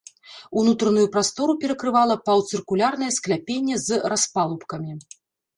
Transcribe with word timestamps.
Унутраную 0.61 1.03
прастору 1.15 1.51
перакрывала 1.65 2.15
паўцыркульнае 2.29 3.11
скляпенне 3.19 3.75
з 3.85 4.01
распалубкамі. 4.15 4.91